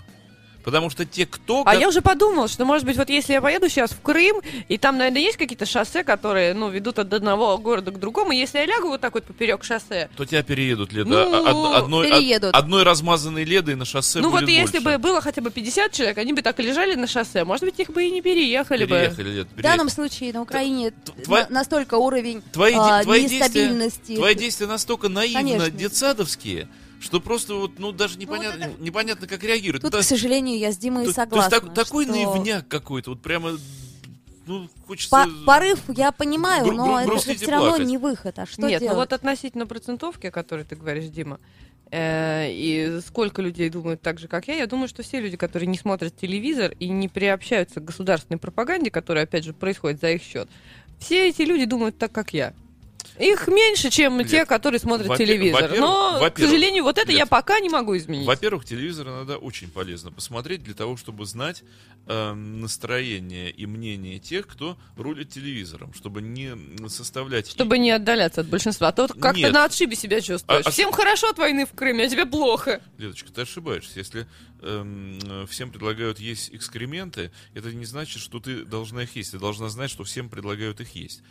[0.65, 1.63] Потому что те, кто...
[1.67, 4.79] А я уже подумала, что, может быть, вот если я поеду сейчас в Крым, и
[4.79, 8.59] там, наверное, есть какие-то шоссе, которые, ну, ведут от одного города к другому, и если
[8.59, 11.09] я лягу вот так вот поперек шоссе, то тебя переедут, Леда.
[11.11, 12.55] Ну, Од- одной, од- переедут.
[12.55, 14.99] одной размазанной Ледой на шоссе ну вот если больше.
[14.99, 17.79] бы было хотя бы 50 человек, они бы так и лежали на шоссе, может быть,
[17.81, 19.31] их бы и не переехали, Переехали, бы.
[19.35, 19.63] Лед, В переехали.
[19.63, 24.17] данном случае на Украине т- твоя- на- настолько уровень Твои, а, твои действия, нестабильности.
[24.17, 25.71] твои действия настолько наивно Конечно.
[25.71, 26.69] детсадовские,
[27.03, 29.83] что просто вот, ну, даже непонятно, вот непонятно как реагируют.
[29.83, 31.61] Тут, Да, к сожалению, я с Димой то- то есть согласна.
[31.61, 33.59] так- такой что наивняк какой-то, вот прямо,
[34.47, 35.11] ну, хочется...
[35.11, 37.87] по- порыв я понимаю, гру- но гру- это же все равно плакать.
[37.87, 38.39] не выход.
[38.39, 38.95] А что Нет, делать?
[38.95, 41.41] ну вот относительно процентовки, о которой ты говоришь, Дима,
[41.91, 45.67] э, и сколько людей думают так же, как я, я думаю, что все люди, которые
[45.67, 50.23] не смотрят телевизор и не приобщаются к государственной пропаганде, которая, опять же, происходит за их
[50.23, 50.49] счет,
[51.01, 52.55] все эти люди думают так, как я.
[53.19, 54.29] Их меньше, чем Лет.
[54.29, 55.63] те, которые смотрят Во-пе- телевизор.
[55.63, 57.19] во-первых- Но, к во-первых, сожалению, вот это Лет.
[57.19, 58.27] я пока не могу изменить.
[58.27, 61.63] Во-первых, телевизор иногда очень полезно посмотреть для того, чтобы знать
[62.07, 66.57] э, настроение и мнение тех, кто рулит телевизором, чтобы не
[66.89, 67.49] составлять...
[67.49, 68.89] Чтобы не отдаляться от большинства.
[68.89, 69.53] А то как-то Нет.
[69.53, 70.67] на отшибе себя чувствуешь.
[70.67, 72.81] А- а- Всем хорошо от войны в Крыме, а тебе плохо.
[72.99, 73.99] Лидочка, ты ошибаешься.
[74.01, 74.27] Если
[74.63, 79.33] эм, э, всем предлагают есть экскременты, это не значит, что ты должна их есть.
[79.33, 81.23] Ты должна знать, что всем предлагают их есть.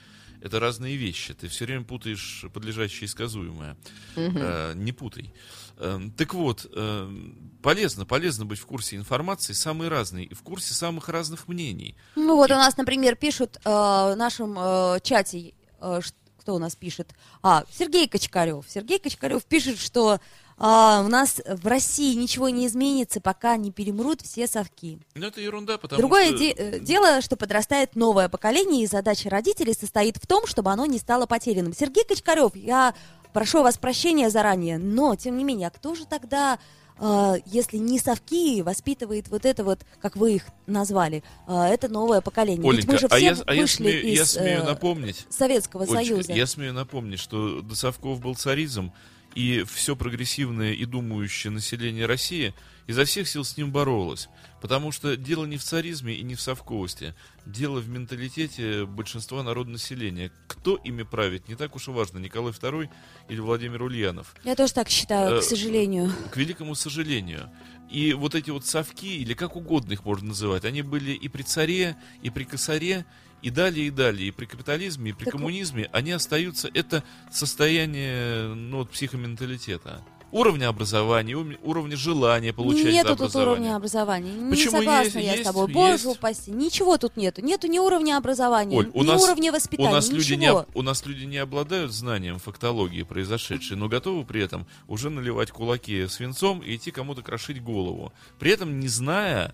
[0.41, 1.33] Это разные вещи.
[1.33, 3.77] Ты все время путаешь подлежащее и сказуемое.
[4.15, 5.33] Э, не путай.
[5.77, 10.73] Эм, так вот, эм, полезно, полезно быть в курсе информации, самой разной, и в курсе
[10.73, 11.95] самых разных мнений.
[12.15, 16.01] Ну вот у нас, например, пишут э, в нашем э, чате, э,
[16.39, 17.13] кто у нас пишет?
[17.41, 18.65] А, Сергей Кочкарев.
[18.67, 20.19] Сергей Кочкарев пишет, что
[20.63, 24.99] а, у нас в России ничего не изменится, пока не перемрут все совки.
[25.15, 26.37] Но это ерунда, потому Другое что...
[26.37, 30.85] де- э, дело, что подрастает новое поколение, и задача родителей состоит в том, чтобы оно
[30.85, 31.73] не стало потерянным.
[31.73, 32.93] Сергей Кочкарев, я
[33.33, 36.59] прошу вас прощения заранее, но, тем не менее, а кто же тогда,
[36.99, 42.21] э, если не совки, воспитывает вот это вот, как вы их назвали, э, это новое
[42.21, 42.61] поколение?
[42.61, 45.25] Ведь Оленька, мы же а все я, а я смею, я из смею э, напомнить,
[45.31, 46.33] Советского Олечка, Союза.
[46.33, 48.91] я смею напомнить, что до Совков был царизм,
[49.35, 52.53] и все прогрессивное и думающее население России
[52.87, 54.27] изо всех сил с ним боролось.
[54.61, 57.15] Потому что дело не в царизме и не в совковости.
[57.45, 60.31] Дело в менталитете большинства народонаселения.
[60.47, 62.89] Кто ими правит, не так уж и важно, Николай II
[63.29, 64.35] или Владимир Ульянов.
[64.43, 66.11] Я тоже так считаю, Э, к сожалению.
[66.31, 67.49] К великому сожалению.
[67.89, 71.43] И вот эти вот совки, или как угодно их можно называть, они были и при
[71.43, 73.05] царе, и при косаре,
[73.41, 78.47] и далее, и далее, и при капитализме, и при Так коммунизме, они остаются, это состояние,
[78.53, 80.01] ну, вот, психоменталитета.
[80.31, 84.31] Уровня образования, уровня желания получать Нету тут уровня образования.
[84.31, 85.27] Не Почему согласна есть?
[85.27, 85.63] я Есть, с тобой.
[85.67, 85.73] есть.
[85.73, 86.51] Боже упаси.
[86.51, 87.41] Ничего тут нету.
[87.41, 89.91] Нету ни уровня образования, Оль, у ни нас- уровня У воспитания.
[89.91, 90.65] нас, люди не, ничего.
[90.73, 96.07] у нас люди не обладают знанием фактологии произошедшей, но готовы при этом уже наливать кулаки
[96.07, 98.13] свинцом и идти кому-то крошить голову.
[98.39, 99.53] При этом не зная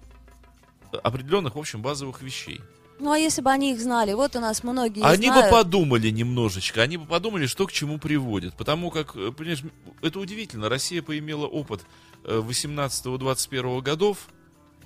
[1.03, 2.61] определенных, в общем, базовых вещей.
[2.99, 4.13] Ну а если бы они их знали?
[4.13, 5.45] Вот у нас многие Они знают.
[5.45, 8.55] бы подумали немножечко, они бы подумали, что к чему приводит.
[8.55, 9.61] Потому как, э, понимаешь,
[10.01, 10.67] это удивительно.
[10.67, 11.81] Россия поимела опыт
[12.23, 14.27] э, 18-21 годов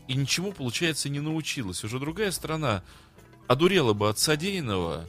[0.08, 1.84] и ничему, получается, не научилась.
[1.84, 2.84] Уже другая страна
[3.48, 5.08] одурела бы от содеянного,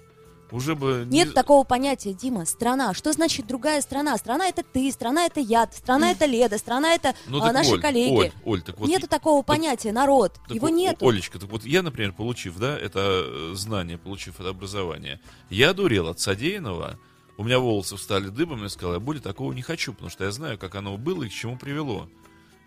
[0.52, 1.04] уже бы...
[1.06, 2.94] не- Нет такого понятия, Дима, страна.
[2.94, 4.16] Что значит другая страна?
[4.18, 7.80] Страна это ты, страна это я, страна это Леда, страна это Ну, а, наши Оль,
[7.80, 8.14] коллеги.
[8.14, 8.88] Оль, Оль, так вот...
[8.88, 10.34] нету такого понятия, народ.
[10.46, 11.08] Так, Его нету.
[11.08, 16.08] Олечка, так вот я, например, получив, да, это э, знание, получив это образование, я одурел
[16.08, 16.98] от содеянного,
[17.38, 20.30] у меня волосы встали дыбом, я сказал, я более такого не хочу, потому что я
[20.30, 22.08] знаю, как оно было и к чему привело.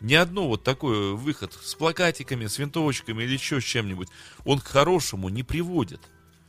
[0.01, 4.09] Ни одно вот такой выход с плакатиками, с винтовочками или еще с чем-нибудь,
[4.43, 6.01] он к хорошему не приводит.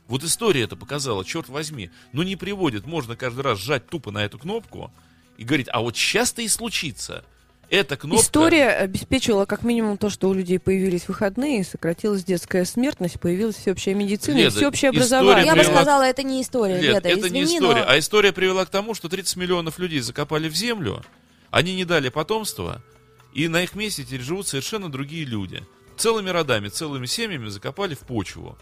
[0.07, 1.89] Вот история это показала, черт возьми.
[2.13, 4.91] Ну не приводит, можно каждый раз сжать тупо на эту кнопку
[5.37, 7.23] и говорить, а вот сейчас-то и случится.
[7.69, 8.23] Эта кнопка...
[8.23, 13.93] История обеспечивала как минимум то, что у людей появились выходные, сократилась детская смертность, появилась всеобщая
[13.93, 15.45] медицина и Леда, всеобщее образование.
[15.45, 17.81] Я бы сказала, это не история, Нет, Леда, это не извини, история.
[17.83, 21.03] но- А история привела к тому, что 30 миллионов людей закопали в землю,
[21.51, 22.81] они не дали потомства,
[23.33, 25.61] и на их месте теперь живут совершенно другие люди.
[25.97, 28.57] Целыми родами, целыми семьями закопали в почву.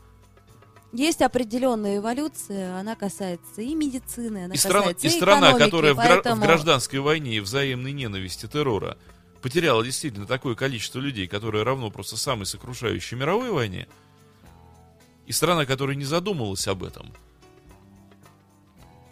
[0.96, 5.94] Есть определенная эволюция, она касается и медицины, она И страна, касается и страна экономики, которая
[5.96, 6.42] поэтому...
[6.42, 8.98] в гражданской войне и взаимной ненависти террора
[9.42, 13.90] потеряла действительно такое количество людей, которое равно просто самой сокрушающей мировой войне,
[15.26, 17.14] и страна, которая не задумывалась об этом,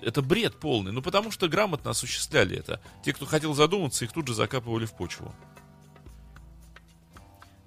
[0.02, 0.93] это бред полный.
[0.93, 2.82] Ну, потому что грамотно осуществляли это.
[3.04, 5.36] Те, кто хотел задуматься, их тут же закапывали в почву.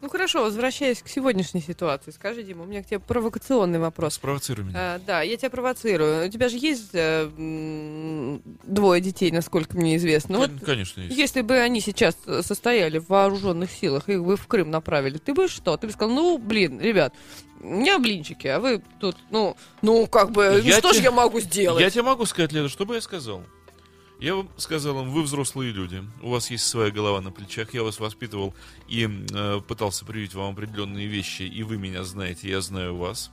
[0.02, 4.14] Ну хорошо, возвращаясь к сегодняшней ситуации, скажи, Дима, у меня к тебе провокационный вопрос.
[4.14, 4.74] Спровоцируй меня.
[4.78, 6.26] А, да, я тебя провоцирую.
[6.26, 10.34] У тебя же есть м, двое детей, насколько мне известно.
[10.34, 11.16] Ну, вот Кон- Конечно, есть.
[11.16, 15.48] Если бы они сейчас состояли в вооруженных силах, их бы в Крым направили, ты бы
[15.48, 15.76] что?
[15.76, 17.14] Ты бы сказал, ну, блин, ребят,
[17.60, 21.04] у меня блинчики, а вы тут, ну, ну, как бы, ну, Я что же те-
[21.04, 21.80] я могу сделать?
[21.80, 23.42] Я тебе могу сказать, Леда, что бы я сказал?
[24.18, 27.82] Я вам сказал им, вы взрослые люди, у вас есть своя голова на плечах, я
[27.82, 28.54] вас воспитывал
[28.88, 33.30] и э, пытался привить вам определенные вещи, и вы меня знаете, я знаю вас.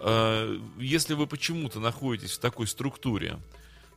[0.00, 3.38] Э, если вы почему-то находитесь в такой структуре,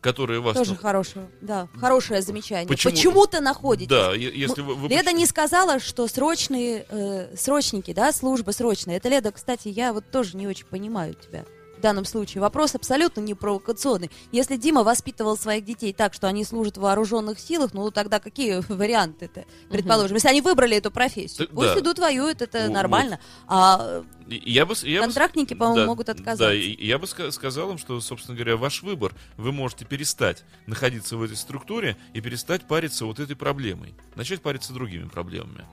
[0.02, 0.56] которая вас...
[0.56, 2.68] Тоже ну, хорошее, да, хорошее замечание.
[2.68, 3.90] Почему- Почему-то находитесь.
[3.90, 4.76] да, если вы...
[4.76, 8.98] вы Леда не сказала, что срочные э, срочники, да, служба срочная.
[8.98, 11.44] Это Леда, кстати, я вот тоже не очень понимаю тебя
[11.84, 12.42] данном случае.
[12.42, 14.10] Вопрос абсолютно не провокационный.
[14.32, 18.62] Если Дима воспитывал своих детей так, что они служат в вооруженных силах, ну тогда какие
[18.68, 20.16] варианты-то, предположим?
[20.16, 21.80] Если они выбрали эту профессию, Так, пусть да.
[21.82, 22.72] идут воюют, это Вот.
[22.74, 23.20] нормально.
[23.48, 26.46] А И- и Я бы, я Контрактники, по-моему, да, могут отказаться.
[26.48, 29.14] Да, я бы ска- сказал им, что, собственно говоря, ваш выбор.
[29.38, 33.94] Вы можете перестать находиться в этой структуре и перестать париться вот этой проблемой.
[34.16, 35.66] Начать париться другими проблемами.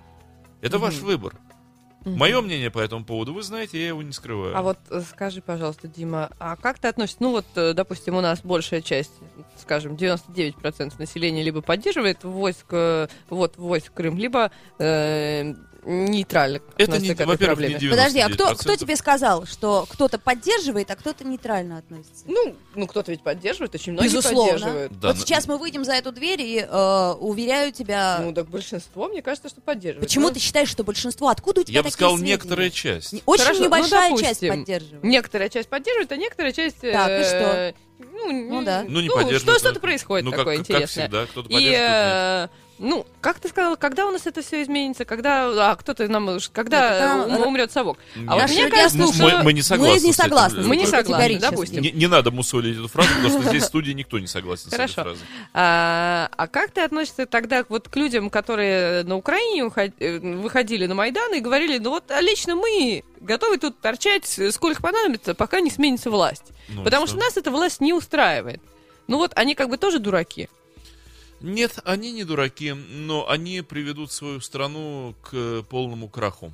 [0.63, 1.37] Это ваш выбор.
[2.05, 4.57] Мое мнение по этому поводу, вы знаете, я его не скрываю.
[4.57, 7.19] А вот э, скажи, пожалуйста, Дима, а как ты относишься?
[7.21, 9.13] Ну вот, э, допустим, у нас большая часть,
[9.61, 17.09] скажем, 99% населения либо поддерживает войск, э, вот, войск Крым, либо э, нейтрально это относится
[17.09, 17.75] не, к этой проблеме.
[17.75, 17.91] не 99%.
[17.91, 22.25] Подожди, а кто, кто тебе сказал, что кто-то поддерживает, а кто-то нейтрально относится?
[22.27, 24.53] Ну, ну кто-то ведь поддерживает, очень многие Безусловно.
[24.53, 24.93] поддерживают.
[25.01, 28.19] Да, вот но- сейчас мы выйдем за эту дверь и э, уверяю тебя.
[28.23, 30.07] Ну, так большинство, мне кажется, что поддерживает.
[30.09, 31.29] почему Ну, ты считаешь, что большинство?
[31.29, 32.33] Откуда у тебя Я бы сказал, сведения?
[32.35, 33.15] некоторая часть.
[33.27, 35.05] Очень Хорошо, ну, небольшая допустим, часть поддерживает.
[35.05, 36.81] Некоторая часть поддерживает, а некоторая часть...
[36.81, 38.85] Так, и э, Ну, Ну да.
[38.89, 39.43] Ну, не поддерживает.
[39.43, 41.05] Что, ну, что-то происходит ну, как- такое как, интересное.
[41.05, 42.51] всегда, кто-то И, поддерживает, кто-то нет.
[42.51, 45.05] э, ну, как ты сказала, когда у нас это все изменится?
[45.05, 47.99] Когда, а, кто-то нам, когда когда- умрет совок?
[48.27, 49.23] А вот мне кажется, Мы- что...
[49.23, 49.93] мы, мы не согласны.
[49.93, 50.15] Мы не с этим.
[50.25, 50.63] согласны.
[50.63, 51.83] Мы не согласны, допустим.
[51.83, 54.75] Не, не надо мусолить эту фразу, потому что здесь в студии никто не согласен с
[54.75, 54.93] Хорошо.
[54.93, 55.27] этой фразой.
[55.53, 60.95] А, а как ты относишься тогда вот к людям, которые на Украине э, выходили на
[60.95, 65.71] Майдан и говорили, ну вот а лично мы готовы тут торчать сколько понадобится, пока не
[65.71, 66.45] сменится власть.
[66.71, 67.17] Ну, Потому что?
[67.17, 68.63] что нас эта власть не устраивает.
[69.07, 70.49] Ну вот они как бы тоже дураки.
[71.41, 76.53] Нет, они не дураки, но они приведут свою страну к полному краху.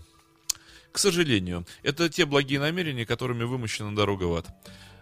[0.92, 4.46] К сожалению, это те благие намерения, которыми вымощена дорога в ад.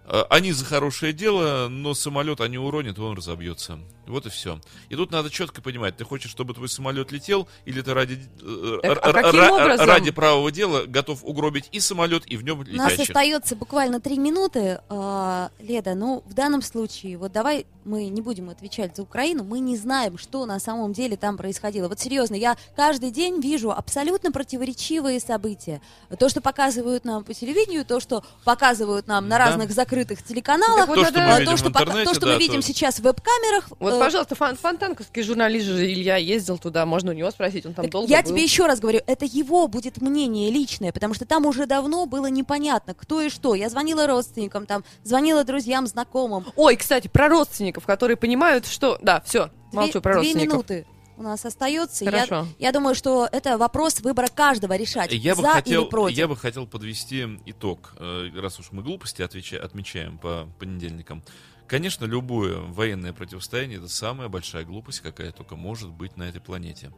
[0.07, 3.79] А, Они за хорошее дело, но самолет они уронят, и он разобьется.
[4.07, 4.61] Вот и все.
[4.91, 8.79] И тут надо четко понимать, ты хочешь, чтобы твой самолет летел, или ты ради, э,
[8.83, 9.87] Так, а образом?
[9.87, 13.11] ради правого дела готов угробить и самолет, и в нем У нас летящих.
[13.11, 14.81] остается буквально три минуты.
[14.91, 19.61] А, Леда, ну, в данном случае, вот давай мы не будем отвечать за Украину, мы
[19.61, 21.89] не знаем, что на самом деле там происходило.
[21.89, 25.81] Вот серьезно, я каждый день вижу абсолютно противоречивые события.
[26.19, 30.89] То, что показывают нам по телевидению, то, что показывают нам на разных закрытых телеканалах, Так
[30.89, 32.61] вот То, что надо- мы а, видим то, что, пока- то, что да, мы видим
[32.61, 33.69] то- сейчас в веб-камерах.
[33.79, 37.75] Вот, э, пожалуйста, фон- фонтанковский журналист же Илья ездил туда, можно у него спросить, он
[37.75, 38.31] там Так долго я был.
[38.31, 42.27] тебе еще раз говорю, это его будет мнение личное, потому что там уже давно было
[42.27, 43.55] непонятно, кто и что.
[43.55, 46.45] Я звонила родственникам, там, звонила друзьям, знакомым.
[46.57, 48.99] Ой, кстати, про родственников, которые понимают, что...
[49.03, 50.53] Да, все, молчу Две, про две родственников.
[50.55, 50.87] минуты
[51.17, 52.05] у нас остается.
[52.05, 52.47] Я, Хорошо.
[52.59, 56.17] я думаю, что это вопрос выбора каждого решать, Я бы, за хотел, или против.
[56.19, 61.23] я бы хотел подвести итог, э, раз уж мы глупости отвеча- отмечаем по понедельникам.
[61.67, 66.93] Конечно, любое военное противостояние это самая большая глупость, какая только может быть на этой планете.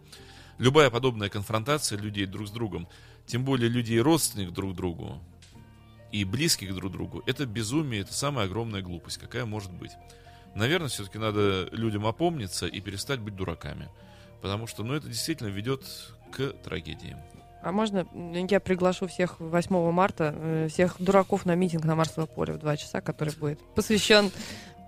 [0.58, 2.88] Любая подобная конфронтация людей друг с другом,
[3.26, 5.20] тем более людей родственных друг другу
[6.10, 9.92] и близких друг другу, это безумие, это самая огромная глупость, какая может быть.
[10.56, 13.88] Наверное, все-таки надо людям опомниться и перестать быть дураками.
[14.40, 15.82] Потому что, ну, это действительно ведет
[16.32, 17.16] к трагедии.
[17.62, 22.54] А можно я приглашу всех 8 марта, э, всех дураков на митинг на Марсово поле
[22.54, 24.30] в 2 часа, который будет посвящен,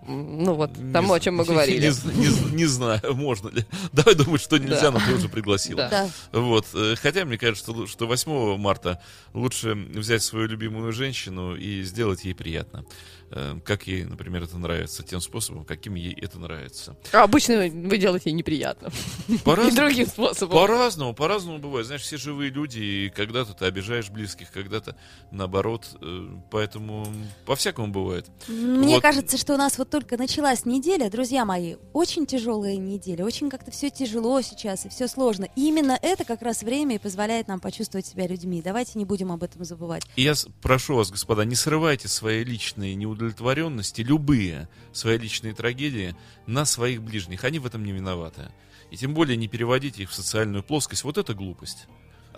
[0.09, 1.87] ну вот, тому, Не о чем мы говорили.
[1.89, 3.65] Не, не не знаю, можно ли.
[3.93, 4.93] Давай думать, что нельзя, Да.
[4.93, 5.89] но ты уже пригласила.
[5.91, 6.09] Да.
[6.33, 6.67] Вот.
[6.75, 9.01] э, Хотя, мне кажется, что что 8 марта
[9.35, 12.85] лучше взять свою любимую женщину и сделать ей приятно.
[13.31, 16.97] Э, Как ей, например, это нравится, тем способом, каким ей это нравится.
[17.13, 18.91] А обычно вы делаете неприятно.
[19.29, 20.57] И По-разному, другим способом.
[20.57, 21.87] по-разному, по-разному бывает.
[21.87, 24.97] Знаешь, все живые люди, и когда-то ты обижаешь близких, когда-то
[25.31, 25.87] наоборот.
[26.01, 27.07] э, Поэтому
[27.45, 28.27] по-всякому бывает.
[28.49, 29.03] Мне Вот.
[29.03, 33.73] кажется, что у нас вот только началась неделя, друзья мои, очень тяжелая неделя, очень как-то
[33.73, 35.49] все тяжело сейчас и все сложно.
[35.57, 38.63] И именно это как раз время и позволяет нам почувствовать себя людьми.
[38.63, 40.05] Давайте не будем об этом забывать.
[40.15, 46.15] Я прошу вас, господа, не срывайте свои личные неудовлетворенности, любые свои личные трагедии
[46.47, 47.43] на своих ближних.
[47.43, 48.53] Они в этом не виноваты.
[48.93, 51.03] И тем более не переводите их в социальную плоскость.
[51.03, 51.89] Вот это глупость.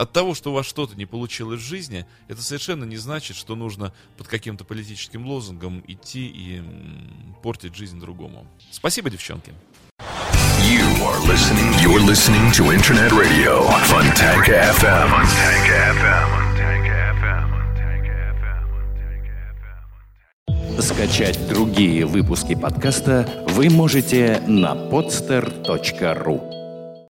[0.00, 3.54] От того, что у вас что-то не получилось в жизни, это совершенно не значит, что
[3.54, 6.62] нужно под каким-то политическим лозунгом идти и
[7.42, 8.46] портить жизнь другому.
[8.70, 9.52] Спасибо, девчонки.
[10.00, 11.74] You are listening.
[11.82, 13.68] You're listening to Internet Radio.
[13.90, 15.10] Funtank FM.
[15.10, 16.40] Funtank FM.
[20.80, 26.59] Скачать другие выпуски подкаста вы можете на podster.ru.